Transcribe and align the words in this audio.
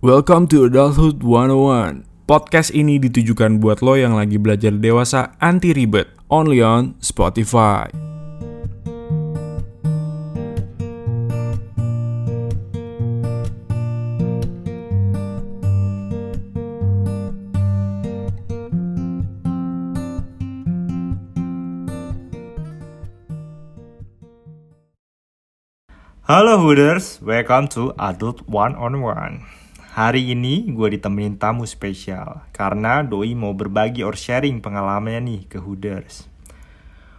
Welcome 0.00 0.48
to 0.48 0.64
Adulthood 0.64 1.20
101. 1.20 2.08
Podcast 2.24 2.72
ini 2.72 2.96
ditujukan 2.96 3.60
buat 3.60 3.84
lo 3.84 4.00
yang 4.00 4.16
lagi 4.16 4.40
belajar 4.40 4.72
dewasa 4.72 5.36
anti 5.44 5.76
ribet. 5.76 6.08
Only 6.32 6.64
on 6.64 6.96
Spotify. 7.04 7.92
Halo 26.24 26.56
Hooders, 26.64 27.20
welcome 27.20 27.68
to 27.76 27.92
Adult 28.00 28.48
One 28.48 28.72
on 28.80 29.04
One. 29.04 29.60
Hari 30.00 30.32
ini 30.32 30.64
gue 30.72 30.96
ditemenin 30.96 31.36
tamu 31.36 31.68
spesial 31.68 32.48
karena 32.56 33.04
Doi 33.04 33.36
mau 33.36 33.52
berbagi 33.52 34.00
or 34.00 34.16
sharing 34.16 34.64
pengalamannya 34.64 35.20
nih 35.20 35.40
ke 35.44 35.60
Hooders. 35.60 36.24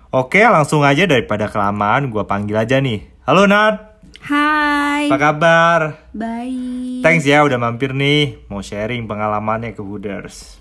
Oke, 0.10 0.42
langsung 0.42 0.82
aja 0.82 1.06
daripada 1.06 1.46
kelamaan 1.46 2.10
gue 2.10 2.26
panggil 2.26 2.58
aja 2.58 2.82
nih. 2.82 3.06
Halo 3.22 3.46
Nat, 3.46 4.02
Hai. 4.26 5.14
apa 5.14 5.18
kabar? 5.22 6.10
Baik. 6.10 7.06
Thanks 7.06 7.30
ya 7.30 7.46
udah 7.46 7.62
mampir 7.62 7.94
nih, 7.94 8.50
mau 8.50 8.66
sharing 8.66 9.06
pengalamannya 9.06 9.78
ke 9.78 9.82
Hooders. 9.86 10.58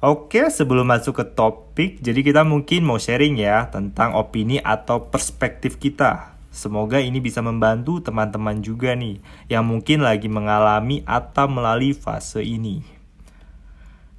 Oke, 0.00 0.48
sebelum 0.48 0.88
masuk 0.88 1.20
ke 1.20 1.24
topik, 1.36 2.00
jadi 2.00 2.24
kita 2.24 2.48
mungkin 2.48 2.80
mau 2.80 2.96
sharing 2.96 3.36
ya 3.36 3.68
tentang 3.68 4.16
opini 4.16 4.56
atau 4.56 5.12
perspektif 5.12 5.76
kita. 5.76 6.39
Semoga 6.50 6.98
ini 6.98 7.22
bisa 7.22 7.38
membantu 7.46 8.02
teman-teman 8.02 8.58
juga 8.58 8.98
nih 8.98 9.22
yang 9.46 9.62
mungkin 9.62 10.02
lagi 10.02 10.26
mengalami 10.26 11.06
atau 11.06 11.46
melalui 11.46 11.94
fase 11.94 12.42
ini. 12.42 12.82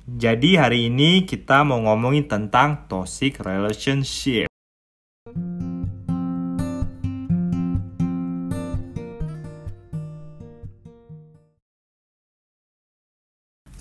Jadi 0.07 0.55
hari 0.55 0.87
ini 0.87 1.27
kita 1.27 1.67
mau 1.67 1.83
ngomongin 1.83 2.31
tentang 2.31 2.87
toxic 2.87 3.43
relationship. 3.43 4.47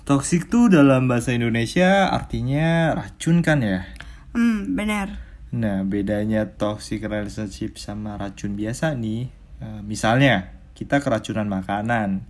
Toxic 0.03 0.51
tuh 0.51 0.67
dalam 0.67 1.07
bahasa 1.07 1.31
Indonesia 1.31 2.11
artinya 2.11 2.99
racun 2.99 3.39
kan 3.39 3.63
ya? 3.63 3.87
Hmm, 4.35 4.75
benar. 4.75 5.30
Nah, 5.51 5.83
bedanya 5.83 6.47
toxic 6.47 7.03
relationship 7.03 7.75
sama 7.75 8.15
racun 8.15 8.55
biasa 8.55 8.95
nih, 8.95 9.27
eh, 9.59 9.81
misalnya 9.83 10.55
kita 10.71 11.03
keracunan 11.03 11.43
makanan. 11.43 12.23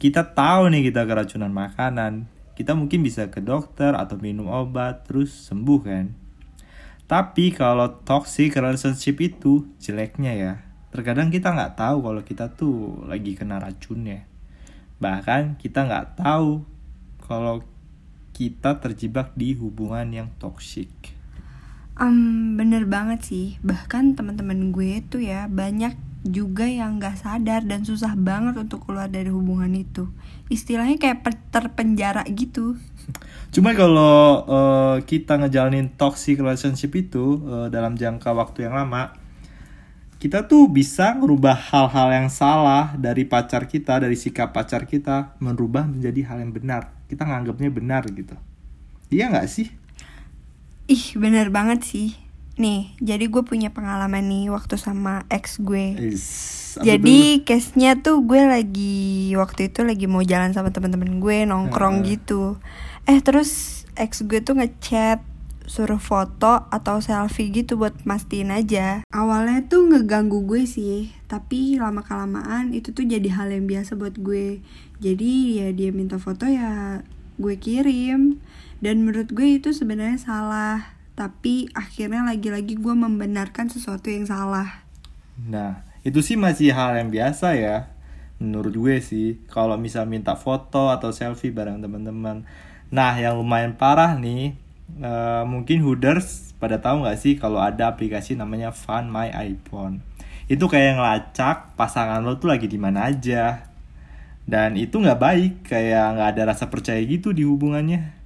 Kita 0.00 0.32
tahu 0.32 0.72
nih 0.72 0.88
kita 0.88 1.04
keracunan 1.04 1.52
makanan, 1.52 2.24
kita 2.56 2.72
mungkin 2.72 3.04
bisa 3.04 3.28
ke 3.28 3.44
dokter 3.44 3.92
atau 3.92 4.16
minum 4.16 4.48
obat 4.48 5.04
terus 5.04 5.30
sembuh 5.44 5.80
kan. 5.84 6.06
Tapi 7.04 7.52
kalau 7.52 8.00
toxic 8.00 8.56
relationship 8.56 9.20
itu 9.20 9.68
jeleknya 9.76 10.32
ya, 10.32 10.52
terkadang 10.88 11.28
kita 11.28 11.52
nggak 11.52 11.76
tahu 11.76 12.00
kalau 12.00 12.22
kita 12.24 12.48
tuh 12.56 13.04
lagi 13.04 13.36
kena 13.36 13.60
racunnya. 13.60 14.24
Bahkan 15.04 15.60
kita 15.60 15.84
nggak 15.84 16.16
tahu 16.16 16.64
kalau 17.28 17.60
kita 18.32 18.80
terjebak 18.80 19.36
di 19.36 19.52
hubungan 19.52 20.08
yang 20.10 20.28
toxic. 20.40 21.13
Um, 21.94 22.58
bener 22.58 22.90
banget 22.90 23.22
sih. 23.22 23.46
Bahkan 23.62 24.18
teman-teman 24.18 24.74
gue 24.74 24.98
tuh 25.06 25.22
ya 25.22 25.46
banyak 25.46 25.94
juga 26.24 26.64
yang 26.64 26.96
nggak 26.96 27.20
sadar 27.20 27.68
dan 27.68 27.84
susah 27.84 28.16
banget 28.16 28.56
untuk 28.56 28.82
keluar 28.88 29.06
dari 29.12 29.28
hubungan 29.28 29.70
itu. 29.76 30.08
Istilahnya 30.48 30.96
kayak 30.96 31.22
terpenjara 31.52 32.24
gitu. 32.32 32.74
Cuma 33.54 33.76
kalau 33.76 34.42
eh, 34.48 34.96
kita 35.04 35.38
ngejalanin 35.38 35.92
toxic 35.94 36.40
relationship 36.40 36.96
itu 36.96 37.38
eh, 37.44 37.68
dalam 37.68 37.94
jangka 37.94 38.32
waktu 38.32 38.66
yang 38.66 38.74
lama, 38.74 39.14
kita 40.18 40.48
tuh 40.48 40.72
bisa 40.72 41.12
merubah 41.12 41.52
hal-hal 41.52 42.08
yang 42.10 42.28
salah 42.32 42.96
dari 42.96 43.28
pacar 43.28 43.68
kita, 43.68 44.00
dari 44.00 44.16
sikap 44.16 44.56
pacar 44.56 44.88
kita, 44.88 45.36
merubah 45.38 45.84
menjadi 45.84 46.32
hal 46.32 46.40
yang 46.40 46.50
benar. 46.56 46.90
Kita 47.06 47.28
nganggapnya 47.28 47.68
benar 47.68 48.08
gitu. 48.08 48.32
Iya 49.12 49.28
nggak 49.30 49.46
sih? 49.46 49.83
Ih, 50.84 51.16
bener 51.16 51.48
banget 51.48 51.80
sih. 51.84 52.12
Nih, 52.54 52.94
jadi 53.02 53.26
gue 53.26 53.42
punya 53.42 53.74
pengalaman 53.74 54.30
nih 54.30 54.52
waktu 54.52 54.78
sama 54.78 55.26
ex 55.26 55.58
gue. 55.58 55.96
Is, 55.98 56.78
Jadi 56.78 57.42
case-nya 57.42 57.98
tuh 57.98 58.22
gue 58.22 58.46
lagi 58.46 59.34
waktu 59.34 59.72
itu 59.72 59.82
lagi 59.82 60.06
mau 60.06 60.22
jalan 60.22 60.54
sama 60.54 60.70
teman-teman 60.70 61.18
gue 61.18 61.48
nongkrong 61.50 62.06
Heeh. 62.06 62.20
gitu. 62.20 62.62
Eh 63.10 63.18
terus 63.24 63.82
ex 63.98 64.22
gue 64.22 64.38
tuh 64.38 64.54
ngechat 64.60 65.24
suruh 65.64 65.98
foto 65.98 66.68
atau 66.68 67.00
selfie 67.00 67.50
gitu 67.50 67.80
buat 67.80 68.04
mastiin 68.04 68.52
aja. 68.52 69.02
Awalnya 69.10 69.64
tuh 69.66 69.88
ngeganggu 69.88 70.44
gue 70.44 70.68
sih, 70.68 71.10
tapi 71.26 71.80
lama 71.80 72.04
kelamaan 72.04 72.76
itu 72.76 72.92
tuh 72.92 73.08
jadi 73.08 73.32
hal 73.34 73.50
yang 73.50 73.64
biasa 73.64 73.96
buat 73.96 74.14
gue. 74.20 74.60
Jadi 75.00 75.58
ya 75.58 75.72
dia 75.72 75.90
minta 75.90 76.20
foto 76.20 76.44
ya 76.46 77.00
gue 77.40 77.54
kirim. 77.58 78.38
Dan 78.80 79.06
menurut 79.06 79.30
gue 79.30 79.60
itu 79.60 79.70
sebenarnya 79.70 80.18
salah. 80.18 80.78
Tapi 81.14 81.70
akhirnya 81.78 82.26
lagi-lagi 82.26 82.74
gue 82.74 82.94
membenarkan 82.94 83.70
sesuatu 83.70 84.10
yang 84.10 84.26
salah. 84.26 84.82
Nah, 85.38 85.86
itu 86.02 86.18
sih 86.22 86.34
masih 86.34 86.74
hal 86.74 86.98
yang 86.98 87.10
biasa 87.10 87.54
ya. 87.54 87.94
Menurut 88.42 88.74
gue 88.74 88.96
sih, 88.98 89.38
kalau 89.46 89.78
misal 89.78 90.10
minta 90.10 90.34
foto 90.34 90.90
atau 90.90 91.14
selfie 91.14 91.54
bareng 91.54 91.78
teman-teman. 91.78 92.42
Nah, 92.90 93.14
yang 93.14 93.38
lumayan 93.38 93.78
parah 93.78 94.18
nih, 94.18 94.58
eh, 94.98 95.42
mungkin 95.46 95.86
Hooders 95.86 96.54
pada 96.58 96.82
tahu 96.82 97.06
nggak 97.06 97.18
sih 97.18 97.34
kalau 97.38 97.62
ada 97.62 97.90
aplikasi 97.90 98.34
namanya 98.34 98.74
Find 98.74 99.10
My 99.10 99.30
iPhone. 99.30 100.02
Itu 100.50 100.68
kayak 100.68 100.98
ngelacak 101.00 101.78
pasangan 101.78 102.20
lo 102.20 102.36
tuh 102.42 102.52
lagi 102.52 102.66
di 102.66 102.76
mana 102.76 103.08
aja. 103.08 103.70
Dan 104.44 104.76
itu 104.76 105.00
nggak 105.00 105.20
baik, 105.20 105.52
kayak 105.64 106.20
nggak 106.20 106.28
ada 106.36 106.42
rasa 106.52 106.68
percaya 106.68 107.00
gitu 107.00 107.32
di 107.32 107.48
hubungannya. 107.48 108.23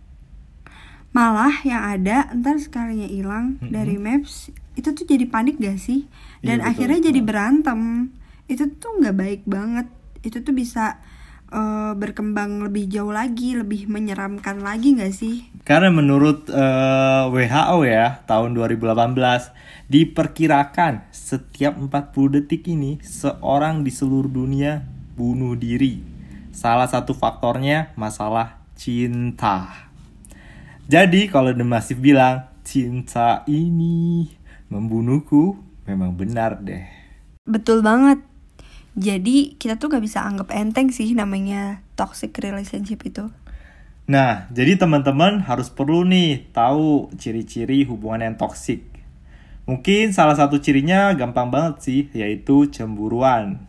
Malah 1.10 1.64
yang 1.64 1.82
ada 1.82 2.28
ntar 2.36 2.60
sekalinya 2.60 3.08
hilang 3.08 3.56
Mm-mm. 3.58 3.72
dari 3.72 3.96
maps 3.96 4.52
itu 4.74 4.94
tuh 4.94 5.04
jadi 5.04 5.26
panik 5.26 5.58
gak 5.58 5.80
sih? 5.80 6.06
Dan 6.38 6.62
Iya, 6.62 6.70
betul. 6.70 6.70
akhirnya 6.70 6.98
jadi 7.10 7.20
berantem. 7.24 7.80
Itu 8.46 8.70
tuh 8.78 9.02
nggak 9.02 9.16
baik 9.16 9.42
banget. 9.44 9.86
Itu 10.22 10.40
tuh 10.40 10.54
bisa 10.54 11.02
eh, 11.48 11.92
berkembang 11.96 12.62
lebih 12.62 12.86
jauh 12.86 13.10
lagi, 13.10 13.56
lebih 13.56 13.88
menyeramkan 13.88 14.60
lagi 14.62 14.94
gak 14.94 15.10
sih? 15.10 15.48
Karena 15.64 15.90
menurut 15.90 16.46
eh, 16.46 17.24
WHO 17.26 17.78
ya, 17.84 18.22
tahun 18.24 18.54
2018 18.54 19.18
diperkirakan 19.88 21.08
setiap 21.10 21.74
40 21.74 22.36
detik 22.38 22.68
ini 22.68 23.00
seorang 23.00 23.82
di 23.82 23.90
seluruh 23.90 24.30
dunia 24.30 24.84
bunuh 25.16 25.56
diri. 25.56 26.04
Salah 26.52 26.86
satu 26.86 27.16
faktornya 27.16 27.90
masalah 27.96 28.60
cinta. 28.76 29.87
Jadi 30.88 31.28
kalau 31.28 31.52
The 31.52 31.68
Massive 31.68 32.00
bilang 32.00 32.48
cinta 32.64 33.44
ini 33.44 34.24
membunuhku, 34.72 35.60
memang 35.84 36.16
benar 36.16 36.64
deh. 36.64 36.88
Betul 37.44 37.84
banget. 37.84 38.24
Jadi 38.96 39.60
kita 39.60 39.76
tuh 39.76 39.92
gak 39.92 40.00
bisa 40.00 40.24
anggap 40.24 40.48
enteng 40.56 40.88
sih 40.88 41.12
namanya 41.12 41.84
toxic 41.92 42.32
relationship 42.40 43.04
itu. 43.04 43.28
Nah, 44.08 44.48
jadi 44.48 44.80
teman-teman 44.80 45.44
harus 45.44 45.68
perlu 45.68 46.08
nih 46.08 46.48
tahu 46.56 47.12
ciri-ciri 47.20 47.84
hubungan 47.84 48.32
yang 48.32 48.36
toksik. 48.40 48.80
Mungkin 49.68 50.16
salah 50.16 50.32
satu 50.32 50.56
cirinya 50.56 51.12
gampang 51.12 51.52
banget 51.52 51.84
sih, 51.84 52.00
yaitu 52.16 52.72
cemburuan. 52.72 53.67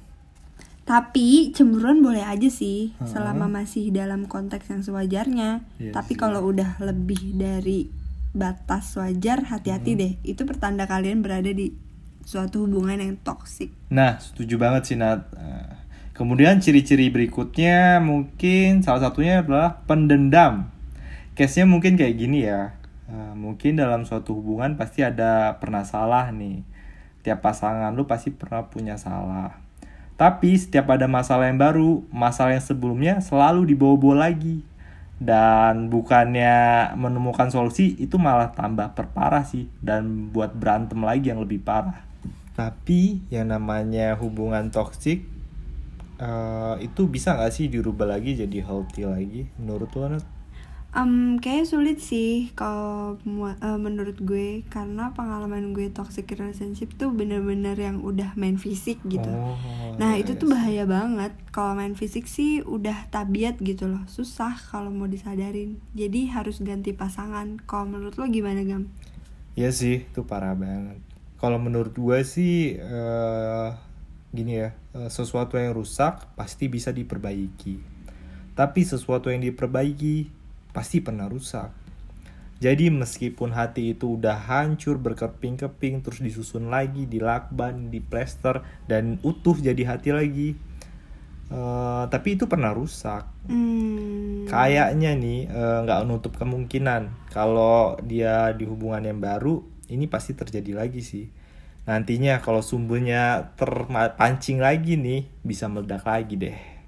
Tapi 0.89 1.53
cemburuan 1.53 2.01
boleh 2.01 2.25
aja 2.25 2.49
sih 2.49 2.97
Heeh. 2.97 3.05
selama 3.05 3.45
masih 3.45 3.93
dalam 3.93 4.25
konteks 4.25 4.73
yang 4.73 4.81
sewajarnya. 4.81 5.61
Iya 5.77 5.93
Tapi 5.93 6.17
kalau 6.17 6.49
udah 6.49 6.81
lebih 6.81 7.37
dari 7.37 7.93
batas 8.33 8.97
wajar, 8.97 9.45
hati-hati 9.45 9.91
deh. 9.93 10.13
Itu 10.25 10.49
pertanda 10.49 10.89
kalian 10.89 11.21
berada 11.21 11.53
di 11.53 11.69
suatu 12.25 12.65
hubungan 12.65 12.97
yang 12.97 13.21
toksik. 13.21 13.69
Nah, 13.93 14.17
setuju 14.17 14.57
banget 14.57 14.89
sih 14.89 14.97
Nat. 14.97 15.29
Nah, 15.33 15.79
Kemudian 16.19 16.59
ciri-ciri 16.59 17.07
berikutnya 17.07 18.03
mungkin 18.03 18.83
salah 18.83 19.07
satunya 19.07 19.39
adalah 19.39 19.87
pendendam. 19.87 20.67
Case-nya 21.31 21.63
mungkin 21.63 21.95
kayak 21.95 22.19
gini 22.19 22.43
ya. 22.43 22.75
Eh, 23.07 23.33
mungkin 23.39 23.79
dalam 23.79 24.03
suatu 24.03 24.35
hubungan 24.35 24.75
pasti 24.75 24.99
ada 24.99 25.55
pernah 25.63 25.87
salah 25.87 26.27
nih. 26.35 26.67
Tiap 27.23 27.39
pasangan 27.39 27.95
lu 27.95 28.03
pasti 28.03 28.35
pernah 28.35 28.67
punya 28.67 28.99
salah. 28.99 29.63
Tapi 30.19 30.59
setiap 30.59 30.91
ada 30.91 31.07
masalah 31.07 31.47
yang 31.47 31.55
baru, 31.55 32.03
masalah 32.11 32.51
yang 32.51 32.65
sebelumnya 32.65 33.23
selalu 33.23 33.71
dibawa-bawa 33.71 34.27
lagi. 34.27 34.67
Dan 35.15 35.87
bukannya 35.87 36.91
menemukan 36.99 37.47
solusi, 37.47 37.95
itu 37.95 38.19
malah 38.19 38.51
tambah 38.51 38.91
perparah 38.99 39.47
sih. 39.47 39.71
Dan 39.79 40.27
buat 40.35 40.51
berantem 40.51 40.99
lagi 40.99 41.31
yang 41.31 41.39
lebih 41.39 41.63
parah. 41.63 42.03
Tapi 42.51 43.23
yang 43.31 43.47
namanya 43.47 44.19
hubungan 44.19 44.67
toksik 44.67 45.23
eh, 46.19 46.75
itu 46.83 47.07
bisa 47.07 47.39
nggak 47.39 47.53
sih 47.55 47.71
dirubah 47.71 48.19
lagi 48.19 48.35
jadi 48.35 48.59
healthy 48.59 49.07
lagi 49.07 49.47
menurut 49.55 49.87
lo 49.95 50.19
Nat? 50.93 50.99
Em, 51.05 51.37
kayak 51.37 51.69
sulit 51.69 52.01
sih 52.01 52.49
kalau 52.57 53.17
eh, 53.25 53.79
menurut 53.79 54.17
gue 54.19 54.65
karena 54.73 55.13
pengalaman 55.13 55.73
gue 55.77 55.93
toxic 55.93 56.25
relationship 56.33 56.93
tuh 56.97 57.13
bener-bener 57.13 57.77
yang 57.77 58.01
udah 58.01 58.33
main 58.35 58.57
fisik 58.57 58.97
gitu. 59.05 59.29
Oh, 59.29 59.55
Nah 60.01 60.17
iya, 60.17 60.23
itu 60.25 60.33
iya 60.33 60.39
tuh 60.39 60.49
bahaya 60.49 60.83
banget 60.87 61.31
Kalau 61.51 61.75
main 61.75 61.93
fisik 61.93 62.25
sih 62.25 62.63
udah 62.63 63.11
tabiat 63.11 63.59
gitu 63.59 63.91
loh 63.91 64.03
Susah 64.07 64.55
kalau 64.71 64.89
mau 64.95 65.11
disadarin 65.11 65.75
Jadi 65.91 66.31
harus 66.31 66.63
ganti 66.63 66.95
pasangan 66.95 67.59
Kalau 67.67 67.83
menurut 67.83 68.15
lo 68.15 68.25
gimana 68.31 68.63
Gam? 68.63 68.87
Iya 69.57 69.69
sih, 69.75 70.07
itu 70.07 70.21
parah 70.23 70.55
banget. 70.55 70.99
Kalau 71.39 71.59
menurut 71.59 71.93
gue 71.95 72.19
sih 72.23 72.79
eh, 72.79 73.69
gini 74.31 74.53
ya, 74.61 74.69
eh, 74.95 75.09
sesuatu 75.11 75.55
yang 75.59 75.75
rusak 75.75 76.31
pasti 76.37 76.65
bisa 76.71 76.89
diperbaiki. 76.95 77.75
Tapi 78.55 78.81
sesuatu 78.83 79.31
yang 79.31 79.43
diperbaiki 79.43 80.15
pasti 80.79 81.03
pernah 81.03 81.27
rusak. 81.27 81.75
Jadi 82.63 82.87
meskipun 82.87 83.51
hati 83.51 83.91
itu 83.95 84.15
udah 84.15 84.35
hancur 84.47 84.95
berkeping-keping 84.95 85.99
terus 85.99 86.23
disusun 86.23 86.71
lagi, 86.71 87.03
dilakban, 87.03 87.91
diplester 87.91 88.63
dan 88.87 89.19
utuh 89.27 89.59
jadi 89.59 89.83
hati 89.83 90.15
lagi. 90.15 90.49
Eh, 91.51 92.03
tapi 92.07 92.39
itu 92.39 92.47
pernah 92.47 92.71
rusak. 92.71 93.27
Hmm, 93.51 94.47
Kayaknya 94.47 95.19
nih 95.19 95.51
eh, 95.51 95.77
nggak 95.83 95.99
menutup 96.07 96.39
kemungkinan 96.39 97.31
kalau 97.35 97.99
dia 97.99 98.55
di 98.55 98.63
hubungan 98.63 99.03
yang 99.03 99.19
baru 99.19 99.59
ini 99.91 100.07
pasti 100.07 100.31
terjadi 100.31 100.79
lagi 100.79 101.03
sih. 101.03 101.27
Nantinya 101.87 102.39
kalau 102.39 102.63
sumbernya 102.63 103.55
terpancing 103.59 104.63
lagi 104.63 104.95
nih 104.95 105.27
bisa 105.43 105.67
meledak 105.67 106.07
lagi 106.07 106.37
deh. 106.39 106.78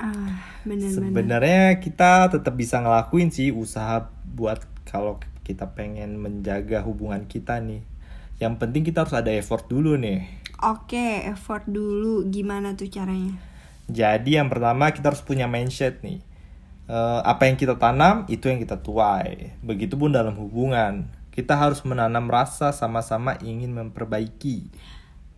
Ah, 0.00 0.36
bener-bener 0.62 1.12
Sebenarnya 1.12 1.64
kita 1.80 2.28
tetap 2.32 2.54
bisa 2.56 2.80
ngelakuin 2.80 3.32
sih 3.32 3.52
usaha 3.52 4.08
buat 4.24 4.64
kalau 4.88 5.20
kita 5.46 5.72
pengen 5.78 6.18
menjaga 6.18 6.82
hubungan 6.82 7.24
kita 7.30 7.62
nih. 7.62 7.84
Yang 8.36 8.54
penting 8.60 8.82
kita 8.84 9.06
harus 9.06 9.16
ada 9.16 9.32
effort 9.32 9.70
dulu 9.70 9.96
nih. 9.96 10.26
Oke, 10.64 11.24
effort 11.28 11.68
dulu 11.68 12.26
Gimana 12.28 12.76
tuh 12.76 12.88
caranya? 12.88 13.36
Jadi 13.86 14.34
yang 14.36 14.50
pertama 14.50 14.90
kita 14.90 15.14
harus 15.14 15.22
punya 15.22 15.46
mindset 15.46 16.02
nih. 16.02 16.18
Eh, 16.86 17.20
apa 17.22 17.50
yang 17.50 17.58
kita 17.58 17.78
tanam 17.78 18.26
itu 18.26 18.50
yang 18.50 18.58
kita 18.62 18.78
tuai. 18.82 19.54
Begitupun 19.62 20.14
dalam 20.14 20.34
hubungan. 20.38 21.10
Kita 21.30 21.54
harus 21.54 21.84
menanam 21.84 22.26
rasa 22.32 22.72
sama-sama 22.72 23.36
ingin 23.44 23.76
memperbaiki. 23.76 24.72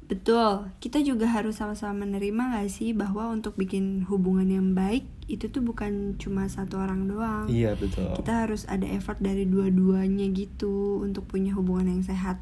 Betul, 0.08 0.72
kita 0.80 1.04
juga 1.04 1.28
harus 1.28 1.60
sama-sama 1.60 2.08
menerima 2.08 2.56
gak 2.56 2.72
sih 2.72 2.96
bahwa 2.96 3.28
untuk 3.28 3.60
bikin 3.60 4.08
hubungan 4.08 4.48
yang 4.48 4.72
baik 4.72 5.04
itu 5.28 5.52
tuh 5.52 5.60
bukan 5.60 6.16
cuma 6.16 6.48
satu 6.48 6.80
orang 6.80 7.04
doang. 7.04 7.44
Iya 7.44 7.76
betul. 7.76 8.16
Kita 8.16 8.48
harus 8.48 8.64
ada 8.64 8.88
effort 8.88 9.20
dari 9.20 9.44
dua-duanya 9.44 10.24
gitu 10.32 11.04
untuk 11.04 11.28
punya 11.28 11.52
hubungan 11.52 11.92
yang 11.92 12.00
sehat. 12.00 12.40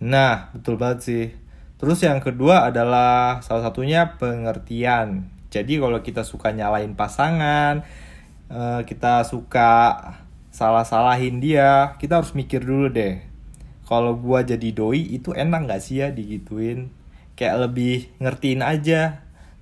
Nah 0.00 0.48
betul 0.56 0.80
banget 0.80 0.98
sih. 1.04 1.26
Terus 1.76 2.00
yang 2.00 2.24
kedua 2.24 2.72
adalah 2.72 3.44
salah 3.44 3.68
satunya 3.68 4.16
pengertian. 4.16 5.28
Jadi 5.52 5.76
kalau 5.76 6.00
kita 6.00 6.24
suka 6.24 6.56
nyalain 6.56 6.96
pasangan, 6.96 7.84
eh, 8.48 8.80
kita 8.88 9.28
suka 9.28 10.00
salah-salahin 10.48 11.38
dia, 11.38 12.00
kita 12.00 12.24
harus 12.24 12.32
mikir 12.32 12.64
dulu 12.64 12.88
deh. 12.88 13.27
Kalau 13.88 14.12
gua 14.24 14.40
jadi 14.44 14.68
doi 14.78 15.00
itu 15.18 15.30
enak 15.32 15.60
nggak 15.66 15.82
sih 15.86 15.96
ya 16.04 16.08
digituin? 16.18 16.92
Kayak 17.38 17.56
lebih 17.70 17.94
ngertiin 18.22 18.62
aja, 18.72 19.02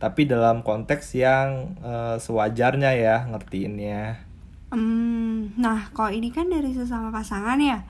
tapi 0.02 0.26
dalam 0.32 0.56
konteks 0.69 1.14
yang 1.25 1.49
eh, 1.93 2.17
sewajarnya 2.26 2.90
ya 3.05 3.17
ngertiinnya. 3.31 4.02
Hmm, 4.75 5.55
nah 5.55 5.78
kalau 5.94 6.11
ini 6.11 6.28
kan 6.34 6.50
dari 6.50 6.75
sesama 6.75 7.14
pasangan 7.14 7.58
ya, 7.62 7.87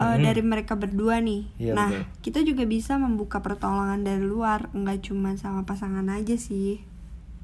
eh, 0.00 0.16
Mhm. 0.16 0.24
dari 0.24 0.42
mereka 0.42 0.74
berdua 0.74 1.20
nih. 1.20 1.42
Iya, 1.60 1.72
nah 1.76 1.88
betul. 1.92 2.02
kita 2.24 2.40
juga 2.48 2.64
bisa 2.64 2.96
membuka 2.96 3.38
pertolongan 3.44 4.00
dari 4.08 4.24
luar, 4.24 4.72
nggak 4.72 4.98
cuma 5.12 5.36
sama 5.36 5.62
pasangan 5.68 6.06
aja 6.08 6.36
sih. 6.40 6.80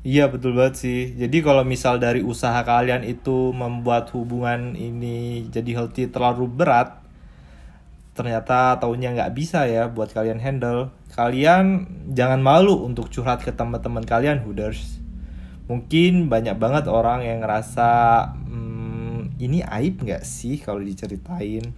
Iya 0.00 0.32
betul 0.32 0.56
banget 0.56 0.80
sih. 0.80 1.12
Jadi 1.12 1.44
kalau 1.44 1.60
misal 1.60 2.00
dari 2.00 2.24
usaha 2.24 2.56
kalian 2.64 3.04
itu 3.04 3.52
membuat 3.52 4.08
hubungan 4.16 4.72
ini 4.72 5.44
jadi 5.52 5.70
healthy 5.76 6.08
terlalu 6.08 6.48
berat, 6.48 6.99
ternyata 8.12 8.76
taunya 8.82 9.14
nggak 9.14 9.32
bisa 9.32 9.64
ya 9.66 9.86
buat 9.86 10.10
kalian 10.10 10.42
handle. 10.42 10.90
Kalian 11.14 11.86
jangan 12.10 12.42
malu 12.42 12.86
untuk 12.86 13.10
curhat 13.10 13.42
ke 13.42 13.54
teman-teman 13.54 14.02
kalian 14.02 14.42
hooders. 14.42 14.98
Mungkin 15.70 16.26
banyak 16.26 16.58
banget 16.58 16.90
orang 16.90 17.22
yang 17.22 17.46
ngerasa 17.46 17.88
"Hmm, 18.34 19.30
ini 19.38 19.62
aib 19.62 20.02
nggak 20.02 20.26
sih 20.26 20.58
kalau 20.58 20.82
diceritain. 20.82 21.70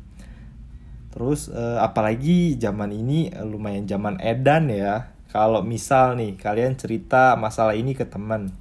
Terus 1.12 1.52
eh, 1.52 1.78
apalagi 1.78 2.56
zaman 2.56 2.88
ini 2.88 3.28
eh, 3.28 3.44
lumayan 3.44 3.84
zaman 3.84 4.16
edan 4.20 4.72
ya. 4.72 5.12
Kalau 5.28 5.64
misal 5.64 6.16
nih 6.20 6.36
kalian 6.36 6.76
cerita 6.76 7.40
masalah 7.40 7.72
ini 7.72 7.96
ke 7.96 8.04
teman, 8.04 8.52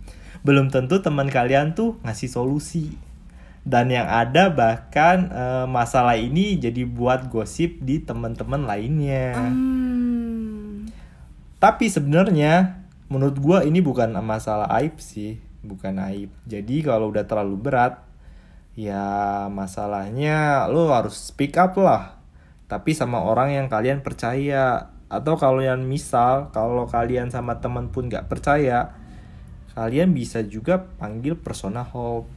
belum 0.48 0.72
tentu 0.72 1.04
teman 1.04 1.28
kalian 1.28 1.76
tuh 1.76 2.00
ngasih 2.04 2.32
solusi. 2.32 3.11
Dan 3.62 3.94
yang 3.94 4.10
ada 4.10 4.50
bahkan 4.50 5.30
eh, 5.30 5.66
masalah 5.70 6.18
ini 6.18 6.58
jadi 6.58 6.82
buat 6.86 7.30
gosip 7.30 7.78
di 7.82 8.02
teman-teman 8.02 8.66
lainnya. 8.66 9.38
Hmm, 9.38 10.90
Tapi 11.62 11.86
sebenarnya 11.86 12.82
menurut 13.06 13.38
gua 13.38 13.60
ini 13.62 13.78
bukan 13.84 14.18
masalah 14.26 14.66
aib 14.82 14.98
sih, 14.98 15.38
bukan 15.62 16.02
aib. 16.10 16.34
Jadi 16.50 16.82
kalau 16.82 17.14
udah 17.14 17.30
terlalu 17.30 17.56
berat, 17.60 18.02
ya 18.74 19.46
masalahnya 19.54 20.66
lo 20.66 20.90
harus 20.90 21.30
speak 21.30 21.54
up 21.62 21.78
lah. 21.78 22.18
Tapi 22.66 22.98
sama 22.98 23.22
orang 23.22 23.54
yang 23.54 23.68
kalian 23.70 24.02
percaya. 24.02 24.90
Atau 25.12 25.36
kalau 25.36 25.60
yang 25.60 25.84
misal, 25.84 26.56
kalau 26.56 26.88
kalian 26.88 27.28
sama 27.36 27.60
teman 27.60 27.92
pun 27.92 28.08
gak 28.08 28.32
percaya, 28.32 28.96
kalian 29.76 30.16
bisa 30.16 30.40
juga 30.40 30.80
panggil 30.80 31.36
personal 31.36 31.84
help. 31.92 32.32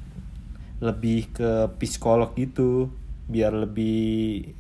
Lebih 0.80 1.32
ke 1.34 1.50
psikolog 1.78 2.34
gitu, 2.36 2.90
biar 3.26 3.52
lebih 3.54 3.96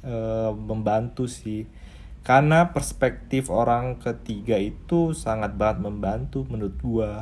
eh, 0.02 0.50
membantu 0.54 1.26
sih. 1.30 1.66
Karena 2.24 2.72
perspektif 2.72 3.52
orang 3.52 4.00
ketiga 4.00 4.56
itu 4.56 5.12
sangat 5.12 5.52
banget 5.60 5.84
membantu 5.84 6.48
menurut 6.48 6.76
gua. 6.80 7.12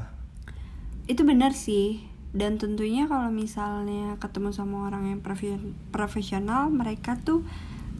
itu 1.08 1.22
benar 1.26 1.52
sih. 1.52 2.06
Dan 2.32 2.56
tentunya 2.56 3.04
kalau 3.10 3.28
misalnya 3.28 4.16
ketemu 4.16 4.56
sama 4.56 4.88
orang 4.88 5.04
yang 5.12 5.20
profe- 5.20 5.60
profesional, 5.92 6.72
mereka 6.72 7.20
tuh 7.20 7.44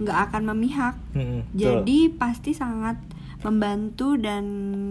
nggak 0.01 0.19
akan 0.33 0.43
memihak. 0.55 0.97
Betul. 1.13 1.85
Jadi 1.85 2.09
pasti 2.17 2.57
sangat 2.57 2.97
membantu 3.43 4.15
dan 4.17 4.45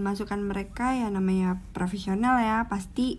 masukan 0.04 0.44
mereka 0.44 0.94
ya 0.94 1.08
namanya 1.08 1.58
profesional 1.72 2.38
ya 2.44 2.68
pasti 2.68 3.18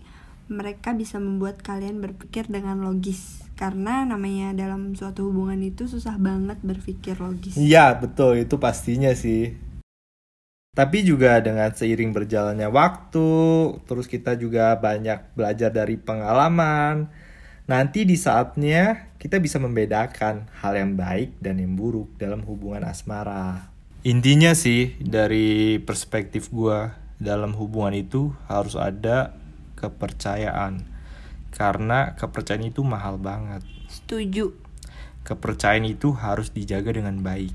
mereka 0.53 0.93
bisa 0.93 1.17
membuat 1.17 1.65
kalian 1.65 2.05
berpikir 2.05 2.47
dengan 2.47 2.85
logis 2.85 3.43
karena 3.57 4.03
namanya 4.05 4.53
dalam 4.57 4.93
suatu 4.93 5.29
hubungan 5.29 5.61
itu 5.63 5.89
susah 5.89 6.19
banget 6.21 6.59
berpikir 6.61 7.17
logis. 7.21 7.57
Iya 7.57 7.97
betul 7.97 8.45
itu 8.45 8.61
pastinya 8.61 9.13
sih. 9.17 9.55
Tapi 10.73 11.05
juga 11.05 11.37
dengan 11.45 11.69
seiring 11.69 12.17
berjalannya 12.17 12.65
waktu, 12.73 13.33
terus 13.85 14.09
kita 14.09 14.41
juga 14.41 14.73
banyak 14.81 15.37
belajar 15.37 15.69
dari 15.69 16.01
pengalaman. 16.01 17.13
Nanti 17.69 18.09
di 18.09 18.17
saatnya 18.17 19.13
kita 19.21 19.37
bisa 19.37 19.61
membedakan 19.61 20.49
hal 20.65 20.73
yang 20.73 20.97
baik 20.97 21.37
dan 21.45 21.61
yang 21.61 21.77
buruk 21.77 22.17
dalam 22.17 22.41
hubungan 22.49 22.89
asmara. 22.89 23.69
Intinya 24.03 24.57
sih 24.57 24.97
dari 24.99 25.77
perspektif 25.77 26.49
gua 26.49 26.97
dalam 27.21 27.55
hubungan 27.55 27.95
itu 27.95 28.35
harus 28.51 28.75
ada 28.75 29.42
kepercayaan. 29.83 30.87
Karena 31.51 32.15
kepercayaan 32.15 32.71
itu 32.71 32.87
mahal 32.87 33.19
banget. 33.19 33.67
Setuju. 33.91 34.55
Kepercayaan 35.27 35.85
itu 35.85 36.15
harus 36.15 36.55
dijaga 36.55 36.95
dengan 36.95 37.19
baik 37.21 37.53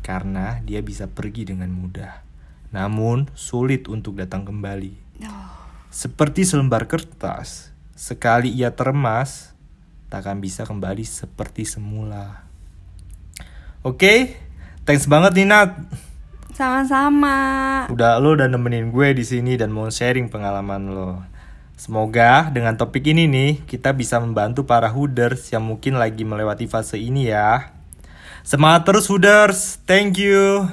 karena 0.00 0.60
dia 0.64 0.80
bisa 0.80 1.08
pergi 1.08 1.48
dengan 1.48 1.72
mudah. 1.72 2.22
Namun 2.70 3.28
sulit 3.34 3.90
untuk 3.90 4.16
datang 4.16 4.46
kembali. 4.46 5.24
Oh, 5.26 5.52
Seperti 5.90 6.46
selembar 6.46 6.86
kertas, 6.86 7.74
sekali 7.98 8.48
ia 8.48 8.72
termas, 8.72 9.52
takkan 10.08 10.38
bisa 10.38 10.62
kembali 10.64 11.02
seperti 11.02 11.66
semula. 11.66 12.46
Oke, 13.82 14.38
thanks 14.86 15.08
banget 15.10 15.34
nih 15.40 15.48
Nat. 15.48 15.70
sama-sama. 16.54 17.36
Udah 17.88 18.20
lo 18.20 18.36
udah 18.36 18.44
nemenin 18.44 18.92
gue 18.92 19.16
di 19.16 19.24
sini 19.24 19.56
dan 19.56 19.72
mau 19.72 19.88
sharing 19.88 20.28
pengalaman 20.28 20.92
lo. 20.92 21.24
Semoga 21.80 22.52
dengan 22.52 22.76
topik 22.76 23.08
ini 23.08 23.24
nih 23.24 23.64
kita 23.64 23.96
bisa 23.96 24.20
membantu 24.20 24.68
para 24.68 24.92
hooders 24.92 25.48
yang 25.48 25.64
mungkin 25.64 25.96
lagi 25.96 26.28
melewati 26.28 26.68
fase 26.68 27.00
ini 27.00 27.32
ya. 27.32 27.72
Semangat 28.44 28.84
terus 28.84 29.08
hooders. 29.08 29.80
Thank 29.88 30.20
you. 30.20 30.68